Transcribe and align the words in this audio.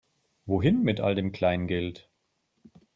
Wohin 0.47 0.81
mit 0.81 0.99
all 0.99 1.13
dem 1.13 1.31
Kleingeld? 1.31 2.09